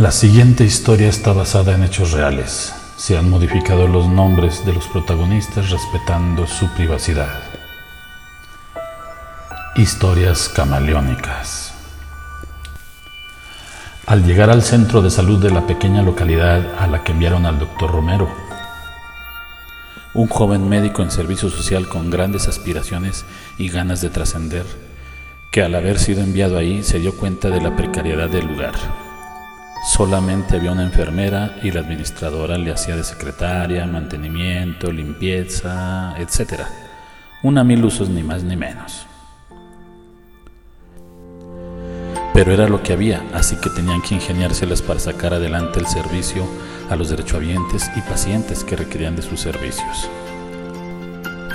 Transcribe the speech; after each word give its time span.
La 0.00 0.12
siguiente 0.12 0.64
historia 0.64 1.10
está 1.10 1.34
basada 1.34 1.74
en 1.74 1.84
hechos 1.84 2.12
reales. 2.12 2.72
Se 2.96 3.18
han 3.18 3.28
modificado 3.28 3.86
los 3.86 4.08
nombres 4.08 4.64
de 4.64 4.72
los 4.72 4.86
protagonistas 4.86 5.68
respetando 5.68 6.46
su 6.46 6.70
privacidad. 6.70 7.28
Historias 9.76 10.48
camaleónicas. 10.48 11.74
Al 14.06 14.24
llegar 14.24 14.48
al 14.48 14.62
centro 14.62 15.02
de 15.02 15.10
salud 15.10 15.38
de 15.38 15.50
la 15.50 15.66
pequeña 15.66 16.00
localidad 16.00 16.76
a 16.78 16.86
la 16.86 17.04
que 17.04 17.12
enviaron 17.12 17.44
al 17.44 17.58
doctor 17.58 17.92
Romero, 17.92 18.26
un 20.14 20.28
joven 20.28 20.66
médico 20.66 21.02
en 21.02 21.10
servicio 21.10 21.50
social 21.50 21.88
con 21.88 22.08
grandes 22.08 22.48
aspiraciones 22.48 23.26
y 23.58 23.68
ganas 23.68 24.00
de 24.00 24.08
trascender, 24.08 24.64
que 25.50 25.62
al 25.62 25.74
haber 25.74 25.98
sido 25.98 26.22
enviado 26.22 26.56
ahí 26.56 26.82
se 26.84 27.00
dio 27.00 27.14
cuenta 27.14 27.50
de 27.50 27.60
la 27.60 27.76
precariedad 27.76 28.30
del 28.30 28.46
lugar. 28.46 29.09
Solamente 29.82 30.56
había 30.56 30.72
una 30.72 30.82
enfermera 30.82 31.56
y 31.62 31.70
la 31.70 31.80
administradora 31.80 32.58
le 32.58 32.70
hacía 32.70 32.96
de 32.96 33.04
secretaria, 33.04 33.86
mantenimiento, 33.86 34.92
limpieza, 34.92 36.14
etc. 36.18 36.64
Una 37.42 37.64
mil 37.64 37.82
usos 37.84 38.10
ni 38.10 38.22
más 38.22 38.42
ni 38.42 38.56
menos. 38.56 39.06
Pero 42.34 42.52
era 42.52 42.68
lo 42.68 42.82
que 42.82 42.92
había, 42.92 43.22
así 43.32 43.56
que 43.56 43.70
tenían 43.70 44.02
que 44.02 44.14
ingeniárselas 44.14 44.82
para 44.82 45.00
sacar 45.00 45.32
adelante 45.32 45.80
el 45.80 45.86
servicio 45.86 46.46
a 46.90 46.96
los 46.96 47.08
derechohabientes 47.08 47.90
y 47.96 48.00
pacientes 48.02 48.64
que 48.64 48.76
requerían 48.76 49.16
de 49.16 49.22
sus 49.22 49.40
servicios. 49.40 50.08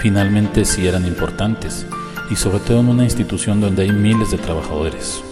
Finalmente 0.02 0.66
sí 0.66 0.88
eran 0.88 1.06
importantes, 1.06 1.86
y 2.32 2.36
sobre 2.36 2.60
todo 2.60 2.80
en 2.80 2.90
una 2.90 3.04
institución 3.04 3.62
donde 3.62 3.84
hay 3.84 3.92
miles 3.92 4.32
de 4.32 4.38
trabajadores. 4.38 5.24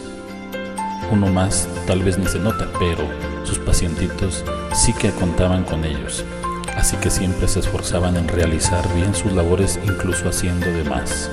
Uno 1.14 1.28
más 1.28 1.70
tal 1.86 2.02
vez 2.02 2.18
ni 2.18 2.26
se 2.26 2.40
nota, 2.40 2.68
pero 2.80 3.08
sus 3.44 3.60
pacientitos 3.60 4.44
sí 4.74 4.94
que 4.94 5.12
contaban 5.12 5.64
con 5.64 5.86
ellos, 5.86 6.26
así 6.76 6.98
que 6.98 7.12
siempre 7.12 7.48
se 7.48 7.60
esforzaban 7.60 8.18
en 8.18 8.28
realizar 8.28 8.84
bien 8.96 9.14
sus 9.14 9.32
labores 9.32 9.80
incluso 9.84 10.30
haciendo 10.30 10.66
de 10.66 10.84
más. 10.86 11.30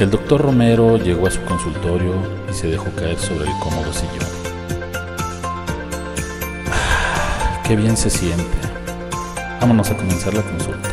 El 0.00 0.10
doctor 0.10 0.40
Romero 0.40 0.96
llegó 0.96 1.26
a 1.26 1.30
su 1.30 1.42
consultorio 1.42 2.14
y 2.50 2.54
se 2.54 2.68
dejó 2.68 2.86
caer 2.92 3.18
sobre 3.18 3.44
el 3.44 3.58
cómodo 3.58 3.92
sillón. 3.92 4.26
Ah, 6.72 7.60
¡Qué 7.62 7.76
bien 7.76 7.94
se 7.94 8.08
siente! 8.08 8.58
Vámonos 9.60 9.90
a 9.90 9.96
comenzar 9.98 10.32
la 10.32 10.42
consulta. 10.44 10.88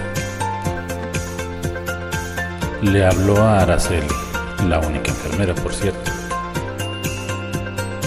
Le 2.81 3.05
habló 3.05 3.38
a 3.38 3.61
Araceli, 3.61 4.05
la 4.67 4.80
única 4.80 5.11
enfermera, 5.11 5.55
por 5.55 5.73
cierto. 5.73 6.14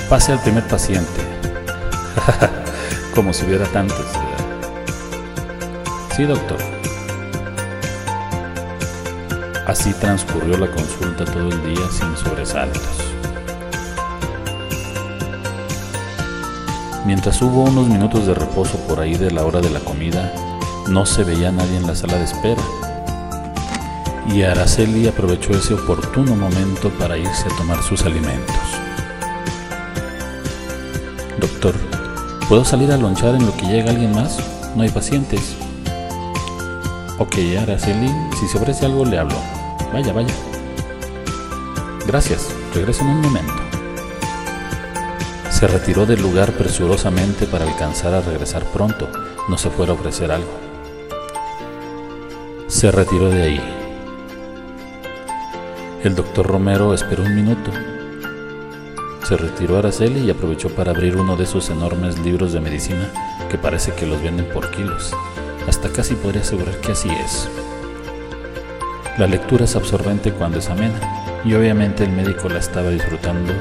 Pase 0.09 0.33
al 0.33 0.41
primer 0.41 0.67
paciente. 0.67 1.21
Como 3.15 3.35
si 3.35 3.45
hubiera 3.45 3.67
tantos. 3.67 4.07
Sí, 6.17 6.25
doctor. 6.25 6.57
Así 9.67 9.93
transcurrió 9.93 10.57
la 10.57 10.71
consulta 10.71 11.27
todo 11.27 11.51
el 11.51 11.75
día 11.75 11.87
sin 11.91 12.17
sobresaltos. 12.17 12.83
Mientras 17.05 17.43
hubo 17.43 17.65
unos 17.65 17.87
minutos 17.87 18.27
de 18.27 18.33
reposo 18.33 18.79
por 18.89 19.01
ahí 19.01 19.15
de 19.19 19.31
la 19.31 19.45
hora 19.45 19.61
de 19.61 19.69
la 19.69 19.81
comida, 19.81 20.33
no 20.89 21.05
se 21.05 21.23
veía 21.23 21.53
nadie 21.53 21.77
en 21.77 21.87
la 21.87 21.95
sala 21.95 22.17
de 22.17 22.25
espera. 22.25 22.63
Y 24.27 24.43
Araceli 24.43 25.07
aprovechó 25.07 25.53
ese 25.53 25.75
oportuno 25.75 26.35
momento 26.35 26.89
para 26.99 27.19
irse 27.19 27.45
a 27.53 27.57
tomar 27.59 27.83
sus 27.83 28.05
alimentos. 28.05 28.57
Doctor, 31.41 31.75
¿puedo 32.49 32.65
salir 32.65 32.91
a 32.91 32.97
lonchar 32.97 33.37
en 33.37 33.47
lo 33.47 33.57
que 33.57 33.67
llega 33.67 33.91
alguien 33.91 34.13
más? 34.13 34.39
No 34.75 34.83
hay 34.83 34.91
pacientes. 34.91 35.57
Ok, 37.19 37.37
Araceli, 37.61 38.11
si 38.39 38.49
se 38.49 38.59
ofrece 38.59 38.87
algo 38.87 39.05
le 39.05 39.19
hablo. 39.19 39.37
Vaya, 39.93 40.13
vaya. 40.13 40.35
Gracias, 42.07 42.49
regreso 42.75 43.03
en 43.03 43.11
un 43.11 43.21
momento. 43.21 43.53
Se 45.51 45.67
retiró 45.67 46.07
del 46.07 46.23
lugar 46.23 46.53
presurosamente 46.53 47.47
para 47.47 47.65
alcanzar 47.65 48.15
a 48.15 48.21
regresar 48.21 48.65
pronto, 48.65 49.09
no 49.49 49.59
se 49.59 49.71
fuera 49.71 49.93
a 49.93 49.95
ofrecer 49.95 50.33
algo. 50.33 50.53
Se 52.67 52.91
retiró 52.91 53.31
de 53.31 53.43
ahí. 53.43 53.61
El 56.03 56.15
doctor 56.15 56.47
Romero 56.47 56.95
esperó 56.95 57.25
un 57.25 57.35
minuto. 57.35 57.71
Se 59.29 59.37
retiró 59.37 59.77
a 59.77 59.81
Araceli 59.81 60.21
y 60.21 60.31
aprovechó 60.31 60.71
para 60.71 60.93
abrir 60.93 61.19
uno 61.19 61.37
de 61.37 61.45
esos 61.45 61.69
enormes 61.69 62.19
libros 62.19 62.55
de 62.55 62.61
medicina 62.61 63.13
que 63.51 63.59
parece 63.59 63.93
que 63.93 64.07
los 64.07 64.23
venden 64.23 64.49
por 64.49 64.71
kilos. 64.71 65.13
Hasta 65.67 65.91
casi 65.91 66.15
podría 66.15 66.41
asegurar 66.41 66.81
que 66.81 66.93
así 66.93 67.11
es. 67.11 67.47
La 69.19 69.27
lectura 69.27 69.67
es 69.67 69.77
absorbente 69.77 70.33
cuando 70.33 70.61
es 70.61 70.71
amena, 70.71 70.99
y 71.45 71.53
obviamente 71.53 72.05
el 72.05 72.13
médico 72.13 72.49
la 72.49 72.59
estaba 72.59 72.89
disfrutando. 72.89 73.53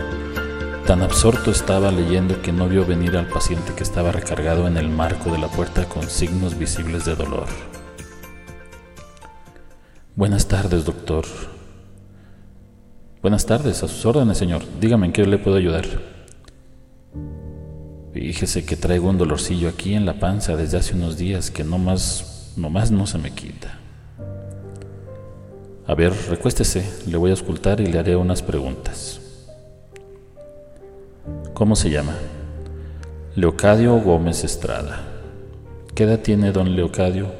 Tan 0.85 1.01
absorto 1.01 1.51
estaba 1.51 1.91
leyendo 1.91 2.41
que 2.41 2.53
no 2.53 2.69
vio 2.69 2.85
venir 2.85 3.17
al 3.17 3.27
paciente 3.27 3.73
que 3.75 3.83
estaba 3.83 4.13
recargado 4.13 4.69
en 4.69 4.77
el 4.77 4.87
marco 4.87 5.31
de 5.31 5.39
la 5.39 5.49
puerta 5.49 5.83
con 5.83 6.09
signos 6.09 6.57
visibles 6.57 7.03
de 7.03 7.15
dolor. 7.15 7.47
Buenas 10.15 10.47
tardes, 10.47 10.85
doctor. 10.85 11.25
Buenas 13.21 13.47
tardes, 13.47 13.81
a 13.81 13.87
sus 13.87 14.05
órdenes, 14.05 14.37
señor. 14.37 14.61
Dígame 14.79 15.07
en 15.07 15.11
qué 15.11 15.25
le 15.25 15.39
puedo 15.39 15.57
ayudar. 15.57 15.85
Fíjese 18.13 18.63
que 18.63 18.75
traigo 18.75 19.09
un 19.09 19.17
dolorcillo 19.17 19.69
aquí 19.69 19.95
en 19.95 20.05
la 20.05 20.19
panza 20.19 20.55
desde 20.55 20.77
hace 20.77 20.93
unos 20.93 21.17
días 21.17 21.49
que 21.49 21.63
no 21.63 21.79
más, 21.79 22.53
no 22.57 22.69
más 22.69 22.91
no 22.91 23.07
se 23.07 23.17
me 23.17 23.31
quita. 23.31 23.79
A 25.87 25.95
ver, 25.95 26.13
recuéstese, 26.29 26.87
le 27.07 27.17
voy 27.17 27.31
a 27.31 27.33
escultar 27.33 27.81
y 27.81 27.87
le 27.87 27.97
haré 27.97 28.15
unas 28.15 28.43
preguntas. 28.43 29.19
¿Cómo 31.55 31.75
se 31.75 31.89
llama? 31.89 32.13
Leocadio 33.35 33.95
Gómez 33.95 34.43
Estrada. 34.43 35.01
¿Qué 35.95 36.03
edad 36.03 36.19
tiene 36.19 36.51
don 36.51 36.75
Leocadio? 36.75 37.31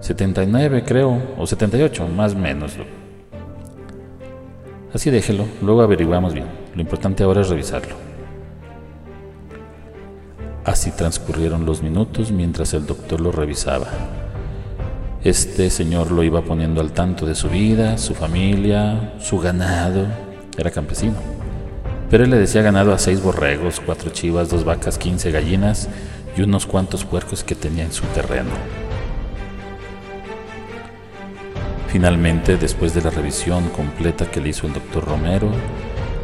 79 0.00 0.82
creo, 0.84 1.22
o 1.38 1.46
78, 1.46 2.08
más 2.08 2.34
o 2.34 2.38
menos. 2.38 2.72
Así 4.92 5.10
déjelo, 5.10 5.44
luego 5.62 5.82
averiguamos 5.82 6.32
bien. 6.32 6.46
Lo 6.74 6.80
importante 6.80 7.24
ahora 7.24 7.40
es 7.40 7.48
revisarlo. 7.48 7.94
Así 10.64 10.90
transcurrieron 10.90 11.64
los 11.64 11.82
minutos 11.82 12.32
mientras 12.32 12.74
el 12.74 12.86
doctor 12.86 13.20
lo 13.20 13.30
revisaba. 13.30 13.86
Este 15.22 15.70
señor 15.70 16.10
lo 16.10 16.22
iba 16.22 16.42
poniendo 16.42 16.80
al 16.80 16.92
tanto 16.92 17.26
de 17.26 17.34
su 17.34 17.48
vida, 17.48 17.98
su 17.98 18.14
familia, 18.14 19.14
su 19.20 19.38
ganado. 19.38 20.06
Era 20.56 20.70
campesino. 20.70 21.16
Pero 22.10 22.24
él 22.24 22.30
le 22.30 22.38
decía 22.38 22.62
ganado 22.62 22.92
a 22.92 22.98
seis 22.98 23.22
borregos, 23.22 23.80
cuatro 23.84 24.10
chivas, 24.10 24.48
dos 24.48 24.64
vacas, 24.64 24.98
quince 24.98 25.30
gallinas 25.32 25.88
y 26.36 26.42
unos 26.42 26.66
cuantos 26.66 27.04
puercos 27.04 27.42
que 27.42 27.54
tenía 27.54 27.84
en 27.84 27.92
su 27.92 28.04
terreno. 28.06 28.50
Finalmente, 31.96 32.58
después 32.58 32.92
de 32.92 33.00
la 33.00 33.08
revisión 33.08 33.70
completa 33.70 34.30
que 34.30 34.38
le 34.38 34.50
hizo 34.50 34.66
el 34.66 34.74
doctor 34.74 35.02
Romero, 35.02 35.50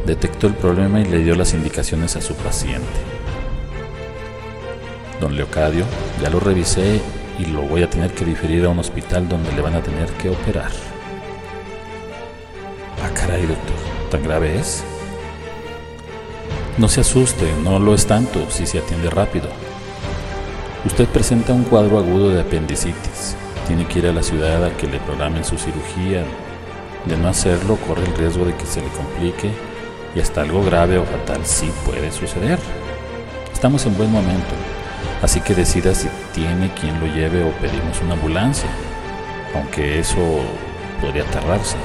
detectó 0.05 0.45
el 0.45 0.53
problema 0.53 0.99
y 0.99 1.05
le 1.05 1.23
dio 1.23 1.33
las 1.33 1.55
indicaciones 1.55 2.15
a 2.15 2.21
su 2.21 2.35
paciente. 2.35 2.85
Don 5.19 5.35
Leocadio, 5.35 5.83
ya 6.21 6.29
lo 6.29 6.39
revisé 6.39 7.01
y 7.39 7.45
lo 7.45 7.63
voy 7.63 7.81
a 7.81 7.89
tener 7.89 8.13
que 8.13 8.23
diferir 8.23 8.65
a 8.65 8.69
un 8.69 8.77
hospital 8.77 9.27
donde 9.27 9.51
le 9.51 9.61
van 9.61 9.73
a 9.73 9.81
tener 9.81 10.09
que 10.11 10.29
operar. 10.29 10.69
Ah, 13.03 13.09
caray, 13.15 13.41
doctor, 13.41 13.75
¿tan 14.11 14.21
grave 14.21 14.59
es? 14.59 14.83
No 16.77 16.87
se 16.87 17.01
asuste, 17.01 17.51
no 17.63 17.79
lo 17.79 17.95
es 17.95 18.05
tanto 18.05 18.45
si 18.51 18.67
se 18.67 18.77
atiende 18.77 19.09
rápido. 19.09 19.49
Usted 20.85 21.07
presenta 21.07 21.51
un 21.51 21.63
cuadro 21.63 21.97
agudo 21.97 22.29
de 22.29 22.41
apendicitis. 22.41 23.37
Tiene 23.67 23.85
que 23.87 23.99
ir 23.99 24.07
a 24.07 24.13
la 24.13 24.23
ciudad 24.23 24.63
a 24.63 24.75
que 24.75 24.87
le 24.87 24.99
programen 24.99 25.43
su 25.43 25.57
cirugía. 25.57 26.23
De 27.05 27.17
no 27.17 27.27
hacerlo, 27.27 27.77
corre 27.87 28.05
el 28.05 28.15
riesgo 28.15 28.45
de 28.45 28.55
que 28.55 28.65
se 28.65 28.81
le 28.81 28.87
complique 28.89 29.51
y 30.15 30.19
hasta 30.19 30.41
algo 30.41 30.63
grave 30.63 30.97
o 30.97 31.05
fatal 31.05 31.45
sí 31.45 31.71
puede 31.85 32.11
suceder. 32.11 32.59
Estamos 33.51 33.85
en 33.85 33.97
buen 33.97 34.11
momento. 34.11 34.53
Así 35.21 35.39
que 35.41 35.55
decida 35.55 35.95
si 35.95 36.09
tiene 36.33 36.71
quien 36.73 36.99
lo 36.99 37.07
lleve 37.07 37.43
o 37.43 37.51
pedimos 37.53 38.01
una 38.01 38.13
ambulancia, 38.13 38.69
aunque 39.55 39.99
eso 39.99 40.19
podría 41.01 41.23
tardarse. 41.25 41.77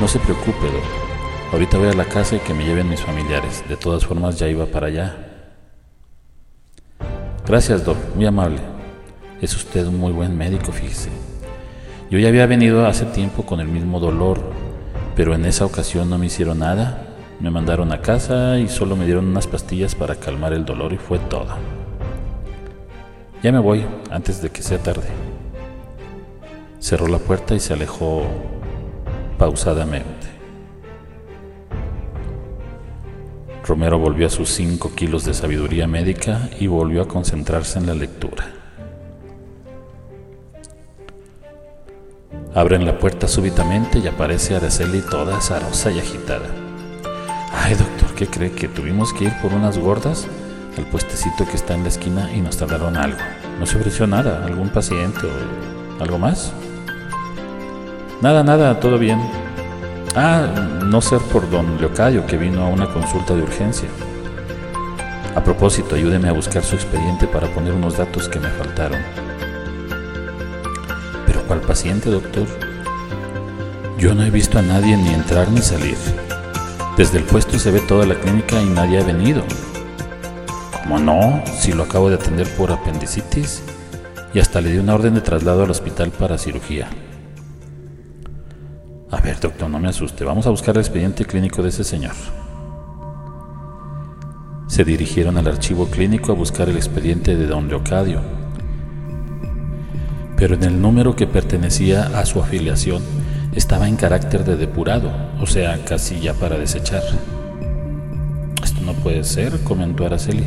No 0.00 0.08
se 0.08 0.18
preocupe, 0.18 0.66
doctor. 0.66 1.04
Ahorita 1.52 1.78
voy 1.78 1.88
a 1.88 1.94
la 1.94 2.04
casa 2.04 2.36
y 2.36 2.40
que 2.40 2.52
me 2.52 2.64
lleven 2.64 2.88
mis 2.88 3.00
familiares. 3.00 3.62
De 3.68 3.76
todas 3.76 4.04
formas, 4.04 4.38
ya 4.38 4.48
iba 4.48 4.66
para 4.66 4.88
allá. 4.88 5.16
Gracias, 7.46 7.84
Doc. 7.84 7.96
Muy 8.14 8.26
amable. 8.26 8.73
Es 9.44 9.54
usted 9.54 9.86
un 9.86 9.98
muy 9.98 10.10
buen 10.10 10.38
médico, 10.38 10.72
fíjese. 10.72 11.10
Yo 12.08 12.18
ya 12.18 12.28
había 12.28 12.46
venido 12.46 12.86
hace 12.86 13.04
tiempo 13.04 13.44
con 13.44 13.60
el 13.60 13.68
mismo 13.68 14.00
dolor, 14.00 14.40
pero 15.14 15.34
en 15.34 15.44
esa 15.44 15.66
ocasión 15.66 16.08
no 16.08 16.16
me 16.16 16.26
hicieron 16.26 16.60
nada 16.60 17.08
Me 17.40 17.50
mandaron 17.50 17.92
a 17.92 18.00
casa 18.00 18.58
y 18.58 18.68
solo 18.68 18.96
me 18.96 19.04
dieron 19.04 19.26
unas 19.26 19.46
pastillas 19.46 19.94
para 19.94 20.14
calmar 20.14 20.54
el 20.54 20.64
dolor 20.64 20.94
y 20.94 20.96
fue 20.96 21.18
todo. 21.18 21.48
Ya 23.42 23.52
me 23.52 23.58
voy 23.58 23.84
antes 24.10 24.40
de 24.40 24.48
que 24.48 24.62
sea 24.62 24.78
tarde. 24.78 25.08
Cerró 26.78 27.06
la 27.06 27.18
puerta 27.18 27.54
y 27.54 27.60
se 27.60 27.74
alejó 27.74 28.22
pausadamente. 29.36 30.26
Romero 33.66 33.98
volvió 33.98 34.26
a 34.26 34.30
sus 34.30 34.48
cinco 34.48 34.94
kilos 34.94 35.26
de 35.26 35.34
sabiduría 35.34 35.86
médica 35.86 36.48
y 36.58 36.66
volvió 36.66 37.02
a 37.02 37.08
concentrarse 37.08 37.78
en 37.78 37.88
la 37.88 37.94
lectura. 37.94 38.63
Abren 42.54 42.86
la 42.86 42.96
puerta 42.98 43.26
súbitamente 43.26 43.98
y 43.98 44.06
aparece 44.06 44.54
Araceli 44.54 45.00
toda 45.00 45.38
azarosa 45.38 45.90
y 45.90 45.98
agitada. 45.98 46.46
Ay, 47.52 47.74
doctor, 47.74 48.14
¿qué 48.14 48.28
cree? 48.28 48.52
Que 48.52 48.68
tuvimos 48.68 49.12
que 49.12 49.24
ir 49.24 49.32
por 49.42 49.52
unas 49.52 49.76
gordas 49.76 50.28
al 50.78 50.84
puestecito 50.86 51.46
que 51.46 51.56
está 51.56 51.74
en 51.74 51.82
la 51.82 51.88
esquina 51.88 52.30
y 52.32 52.40
nos 52.40 52.56
tardaron 52.56 52.96
algo. 52.96 53.18
¿No 53.58 53.66
se 53.66 53.76
ofreció 53.76 54.06
nada? 54.06 54.44
¿Algún 54.44 54.68
paciente 54.68 55.26
o 55.26 56.00
algo 56.00 56.16
más? 56.16 56.52
Nada, 58.22 58.44
nada, 58.44 58.78
todo 58.78 58.98
bien. 58.98 59.18
Ah, 60.14 60.46
no 60.84 61.00
ser 61.00 61.18
por 61.32 61.50
don 61.50 61.80
Leocadio, 61.80 62.24
que 62.24 62.36
vino 62.36 62.62
a 62.62 62.68
una 62.68 62.86
consulta 62.86 63.34
de 63.34 63.42
urgencia. 63.42 63.88
A 65.34 65.42
propósito, 65.42 65.96
ayúdeme 65.96 66.28
a 66.28 66.32
buscar 66.32 66.62
su 66.62 66.76
expediente 66.76 67.26
para 67.26 67.48
poner 67.48 67.72
unos 67.72 67.98
datos 67.98 68.28
que 68.28 68.38
me 68.38 68.48
faltaron. 68.50 69.00
¿Cuál 71.46 71.60
paciente, 71.60 72.10
doctor? 72.10 72.46
Yo 73.98 74.14
no 74.14 74.22
he 74.22 74.30
visto 74.30 74.58
a 74.58 74.62
nadie 74.62 74.96
ni 74.96 75.10
entrar 75.10 75.50
ni 75.50 75.60
salir. 75.60 75.96
Desde 76.96 77.18
el 77.18 77.24
puesto 77.24 77.58
se 77.58 77.70
ve 77.70 77.80
toda 77.80 78.06
la 78.06 78.14
clínica 78.14 78.62
y 78.62 78.66
nadie 78.66 78.98
ha 78.98 79.04
venido. 79.04 79.42
¿Cómo 80.82 80.98
no? 80.98 81.42
Si 81.58 81.72
lo 81.72 81.82
acabo 81.82 82.08
de 82.08 82.14
atender 82.14 82.48
por 82.56 82.72
apendicitis 82.72 83.62
y 84.32 84.38
hasta 84.38 84.62
le 84.62 84.72
di 84.72 84.78
una 84.78 84.94
orden 84.94 85.14
de 85.14 85.20
traslado 85.20 85.64
al 85.64 85.70
hospital 85.70 86.10
para 86.10 86.38
cirugía. 86.38 86.88
A 89.10 89.20
ver, 89.20 89.38
doctor, 89.38 89.68
no 89.68 89.78
me 89.78 89.88
asuste. 89.88 90.24
Vamos 90.24 90.46
a 90.46 90.50
buscar 90.50 90.74
el 90.76 90.80
expediente 90.80 91.26
clínico 91.26 91.62
de 91.62 91.68
ese 91.68 91.84
señor. 91.84 92.14
Se 94.66 94.82
dirigieron 94.82 95.36
al 95.36 95.46
archivo 95.46 95.86
clínico 95.88 96.32
a 96.32 96.34
buscar 96.34 96.70
el 96.70 96.76
expediente 96.76 97.36
de 97.36 97.46
don 97.46 97.68
Leocadio 97.68 98.33
pero 100.44 100.56
en 100.56 100.64
el 100.64 100.82
número 100.82 101.16
que 101.16 101.26
pertenecía 101.26 102.02
a 102.18 102.26
su 102.26 102.38
afiliación 102.38 103.02
estaba 103.56 103.88
en 103.88 103.96
carácter 103.96 104.44
de 104.44 104.56
depurado, 104.56 105.10
o 105.40 105.46
sea, 105.46 105.82
casi 105.86 106.20
ya 106.20 106.34
para 106.34 106.58
desechar. 106.58 107.02
Esto 108.62 108.82
no 108.82 108.92
puede 108.92 109.24
ser, 109.24 109.58
comentó 109.60 110.04
Araceli. 110.04 110.44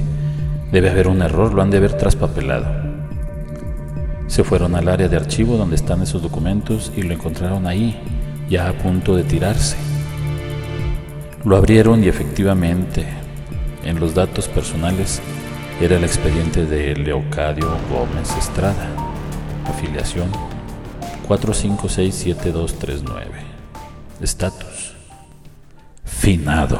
Debe 0.71 0.91
haber 0.91 1.07
un 1.07 1.23
error, 1.23 1.51
lo 1.51 1.63
han 1.63 1.71
de 1.71 1.77
haber 1.77 1.93
traspapelado. 1.93 2.67
Se 4.27 4.43
fueron 4.43 4.75
al 4.75 4.87
área 4.87 5.07
de 5.07 5.17
archivo 5.17 5.57
donde 5.57 5.77
están 5.77 6.03
esos 6.03 6.21
documentos 6.21 6.91
y 6.95 7.01
lo 7.01 7.15
encontraron 7.15 7.65
ahí, 7.65 7.99
ya 8.51 8.69
a 8.69 8.73
punto 8.73 9.15
de 9.15 9.23
tirarse. 9.23 9.77
Lo 11.43 11.57
abrieron 11.57 12.03
y 12.03 12.07
efectivamente, 12.07 13.03
en 13.83 13.99
los 13.99 14.13
datos 14.13 14.47
personales, 14.47 15.23
era 15.81 15.97
el 15.97 16.03
expediente 16.03 16.67
de 16.67 16.95
Leocadio 16.95 17.67
Gómez 17.91 18.37
Estrada 18.37 19.06
afiliación 19.71 20.29
4567239. 21.27 23.25
Estatus. 24.21 24.93
Finado. 26.03 26.79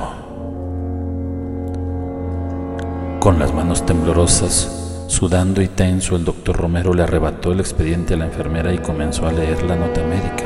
Con 3.20 3.40
las 3.40 3.54
manos 3.54 3.86
temblorosas, 3.86 5.06
sudando 5.08 5.62
y 5.62 5.68
tenso, 5.68 6.16
el 6.16 6.24
doctor 6.24 6.56
Romero 6.56 6.94
le 6.94 7.04
arrebató 7.04 7.52
el 7.52 7.60
expediente 7.60 8.14
a 8.14 8.18
la 8.18 8.26
enfermera 8.26 8.74
y 8.74 8.78
comenzó 8.78 9.28
a 9.28 9.34
leer 9.34 9.64
la 9.64 9.76
nota 9.76 10.02
médica. 10.04 10.46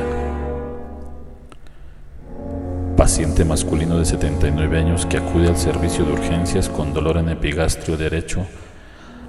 Paciente 2.97 3.45
masculino 3.45 3.97
de 3.97 4.05
79 4.05 4.79
años 4.79 5.05
que 5.05 5.17
acude 5.17 5.47
al 5.47 5.57
servicio 5.57 6.05
de 6.05 6.13
urgencias 6.13 6.69
con 6.69 6.93
dolor 6.93 7.17
en 7.17 7.29
epigastrio 7.29 7.97
derecho 7.97 8.45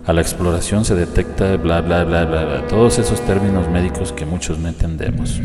a 0.05 0.13
la 0.13 0.21
exploración 0.21 0.85
se 0.85 0.97
detecta 0.97 1.57
bla, 1.57 1.81
bla, 1.81 2.05
bla, 2.05 2.25
bla, 2.25 2.67
todos 2.67 2.99
esos 2.99 3.21
términos 3.21 3.69
médicos 3.71 4.13
que 4.13 4.27
muchos 4.27 4.59
no 4.59 4.69
entendemos, 4.69 5.41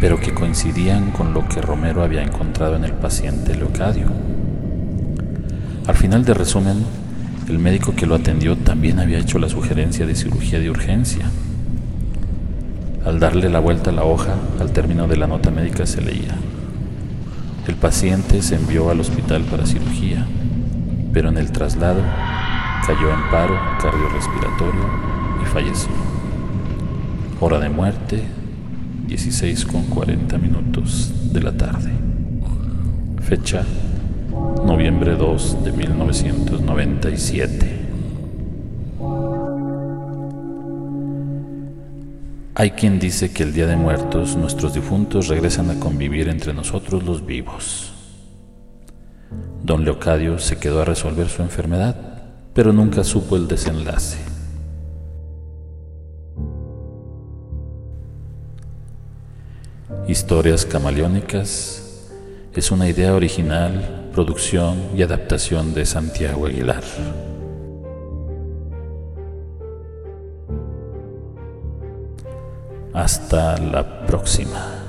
pero 0.00 0.18
que 0.18 0.34
coincidían 0.34 1.12
con 1.12 1.32
lo 1.32 1.46
que 1.48 1.60
Romero 1.60 2.02
había 2.02 2.24
encontrado 2.24 2.74
en 2.74 2.84
el 2.84 2.92
paciente 2.92 3.54
Leocadio. 3.54 4.06
Al 5.86 5.94
final 5.94 6.24
de 6.24 6.34
resumen, 6.34 6.84
el 7.48 7.58
médico 7.60 7.94
que 7.94 8.06
lo 8.06 8.16
atendió 8.16 8.56
también 8.56 8.98
había 8.98 9.18
hecho 9.18 9.38
la 9.38 9.48
sugerencia 9.48 10.06
de 10.06 10.16
cirugía 10.16 10.58
de 10.58 10.70
urgencia. 10.70 11.30
Al 13.04 13.20
darle 13.20 13.48
la 13.48 13.60
vuelta 13.60 13.90
a 13.90 13.94
la 13.94 14.04
hoja, 14.04 14.34
al 14.60 14.72
término 14.72 15.06
de 15.06 15.16
la 15.16 15.28
nota 15.28 15.50
médica 15.50 15.86
se 15.86 16.02
leía, 16.02 16.34
el 17.68 17.76
paciente 17.76 18.42
se 18.42 18.56
envió 18.56 18.90
al 18.90 19.00
hospital 19.00 19.44
para 19.44 19.66
cirugía, 19.66 20.26
pero 21.12 21.28
en 21.28 21.38
el 21.38 21.52
traslado 21.52 22.02
cayó 22.86 23.12
en 23.12 23.30
paro 23.30 23.58
cardiorrespiratorio 23.80 24.84
y 25.42 25.46
falleció. 25.46 25.90
Hora 27.40 27.58
de 27.58 27.68
muerte, 27.68 28.22
16 29.06 29.66
con 29.66 29.82
40 29.84 30.38
minutos 30.38 31.12
de 31.32 31.40
la 31.40 31.52
tarde. 31.52 31.90
Fecha, 33.22 33.64
noviembre 34.64 35.16
2 35.16 35.64
de 35.64 35.72
1997. 35.72 37.74
Hay 42.54 42.70
quien 42.72 42.98
dice 42.98 43.32
que 43.32 43.44
el 43.44 43.52
Día 43.52 43.68
de 43.68 43.76
Muertos 43.76 44.36
nuestros 44.36 44.74
difuntos 44.74 45.28
regresan 45.28 45.70
a 45.70 45.78
convivir 45.78 46.28
entre 46.28 46.52
nosotros 46.52 47.04
los 47.04 47.24
vivos. 47.24 47.92
Don 49.62 49.84
Leocadio 49.84 50.40
se 50.40 50.58
quedó 50.58 50.82
a 50.82 50.84
resolver 50.84 51.28
su 51.28 51.42
enfermedad 51.42 52.17
pero 52.58 52.72
nunca 52.72 53.04
supo 53.04 53.36
el 53.36 53.46
desenlace. 53.46 54.18
Historias 60.08 60.66
camaleónicas 60.66 62.10
es 62.52 62.72
una 62.72 62.88
idea 62.88 63.14
original, 63.14 64.10
producción 64.12 64.76
y 64.96 65.02
adaptación 65.02 65.72
de 65.72 65.86
Santiago 65.86 66.46
Aguilar. 66.46 66.82
Hasta 72.92 73.56
la 73.58 74.04
próxima. 74.04 74.87